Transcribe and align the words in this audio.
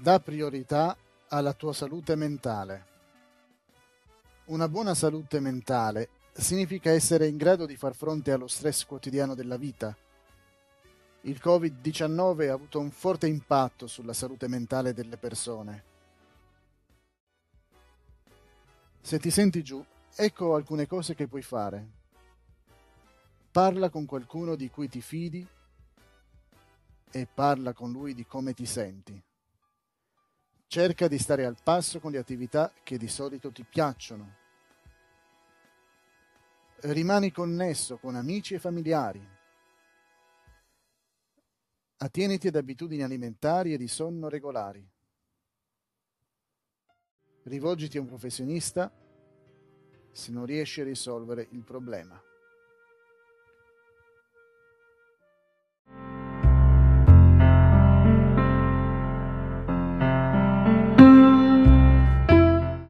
Da 0.00 0.20
priorità 0.20 0.96
alla 1.26 1.52
tua 1.54 1.72
salute 1.72 2.14
mentale. 2.14 2.86
Una 4.44 4.68
buona 4.68 4.94
salute 4.94 5.40
mentale 5.40 6.08
significa 6.32 6.90
essere 6.90 7.26
in 7.26 7.36
grado 7.36 7.66
di 7.66 7.76
far 7.76 7.96
fronte 7.96 8.30
allo 8.30 8.46
stress 8.46 8.86
quotidiano 8.86 9.34
della 9.34 9.56
vita. 9.56 9.96
Il 11.22 11.40
Covid-19 11.42 12.48
ha 12.48 12.52
avuto 12.52 12.78
un 12.78 12.92
forte 12.92 13.26
impatto 13.26 13.88
sulla 13.88 14.12
salute 14.12 14.46
mentale 14.46 14.94
delle 14.94 15.16
persone. 15.16 15.84
Se 19.00 19.18
ti 19.18 19.30
senti 19.30 19.64
giù, 19.64 19.84
ecco 20.14 20.54
alcune 20.54 20.86
cose 20.86 21.16
che 21.16 21.26
puoi 21.26 21.42
fare. 21.42 21.88
Parla 23.50 23.90
con 23.90 24.06
qualcuno 24.06 24.54
di 24.54 24.70
cui 24.70 24.88
ti 24.88 25.00
fidi 25.00 25.44
e 27.10 27.26
parla 27.26 27.72
con 27.72 27.90
lui 27.90 28.14
di 28.14 28.24
come 28.24 28.54
ti 28.54 28.64
senti. 28.64 29.20
Cerca 30.70 31.08
di 31.08 31.18
stare 31.18 31.46
al 31.46 31.56
passo 31.62 31.98
con 31.98 32.12
le 32.12 32.18
attività 32.18 32.74
che 32.82 32.98
di 32.98 33.08
solito 33.08 33.50
ti 33.50 33.64
piacciono. 33.64 34.36
Rimani 36.80 37.32
connesso 37.32 37.96
con 37.96 38.14
amici 38.14 38.52
e 38.52 38.58
familiari. 38.58 39.26
Attieniti 41.96 42.48
ad 42.48 42.56
abitudini 42.56 43.02
alimentari 43.02 43.72
e 43.72 43.78
di 43.78 43.88
sonno 43.88 44.28
regolari. 44.28 44.86
Rivolgiti 47.44 47.96
a 47.96 48.02
un 48.02 48.06
professionista 48.06 48.92
se 50.12 50.30
non 50.30 50.44
riesci 50.44 50.82
a 50.82 50.84
risolvere 50.84 51.48
il 51.52 51.64
problema. 51.64 52.22